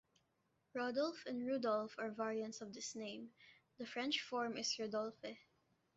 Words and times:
Rodulf 0.73 1.27
and 1.27 1.45
Rudolf 1.45 1.93
are 1.99 2.09
variants 2.09 2.59
of 2.59 2.73
this 2.73 2.95
name; 2.95 3.31
the 3.77 3.85
French 3.85 4.19
form 4.23 4.57
is 4.57 4.79
"Rodolphe". 4.79 5.37